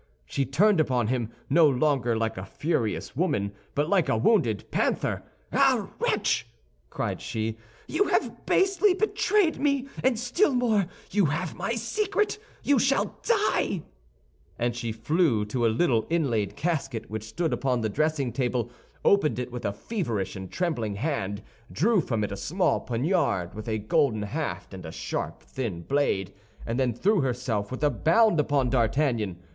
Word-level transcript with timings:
She 0.25 0.45
turned 0.47 0.79
upon 0.79 1.09
him, 1.09 1.29
no 1.47 1.69
longer 1.69 2.17
like 2.17 2.35
a 2.35 2.43
furious 2.43 3.15
woman, 3.15 3.51
but 3.75 3.87
like 3.87 4.09
a 4.09 4.17
wounded 4.17 4.71
panther. 4.71 5.21
"Ah, 5.53 5.91
wretch!" 5.99 6.47
cried 6.89 7.21
she, 7.21 7.59
"you 7.87 8.05
have 8.05 8.47
basely 8.47 8.95
betrayed 8.95 9.59
me, 9.59 9.87
and 10.03 10.17
still 10.17 10.55
more, 10.55 10.87
you 11.11 11.25
have 11.25 11.53
my 11.53 11.75
secret! 11.75 12.39
You 12.63 12.79
shall 12.79 13.19
die." 13.21 13.83
And 14.57 14.75
she 14.75 14.91
flew 14.91 15.45
to 15.45 15.67
a 15.67 15.67
little 15.77 16.07
inlaid 16.09 16.55
casket 16.55 17.07
which 17.07 17.25
stood 17.29 17.53
upon 17.53 17.81
the 17.81 17.87
dressing 17.89 18.33
table, 18.33 18.71
opened 19.05 19.37
it 19.37 19.51
with 19.51 19.65
a 19.65 19.71
feverish 19.71 20.35
and 20.35 20.49
trembling 20.51 20.95
hand, 20.95 21.43
drew 21.71 22.01
from 22.01 22.23
it 22.23 22.31
a 22.31 22.35
small 22.37 22.79
poniard, 22.79 23.53
with 23.53 23.67
a 23.69 23.77
golden 23.77 24.23
haft 24.23 24.73
and 24.73 24.83
a 24.83 24.91
sharp 24.91 25.43
thin 25.43 25.83
blade, 25.83 26.33
and 26.65 26.79
then 26.79 26.91
threw 26.91 27.21
herself 27.21 27.69
with 27.69 27.83
a 27.83 27.91
bound 27.91 28.39
upon 28.39 28.67
D'Artagnan. 28.71 29.37